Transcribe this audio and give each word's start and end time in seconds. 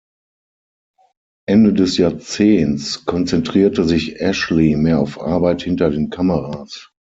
Ende 1.47 1.73
des 1.75 1.97
Jahrzehnts 1.97 3.05
konzentrierte 3.05 3.83
sich 3.85 4.19
Ashley 4.19 4.75
mehr 4.75 4.97
auf 4.97 5.21
Arbeit 5.21 5.61
hinter 5.61 5.91
den 5.91 6.09
Kameras. 6.09 6.91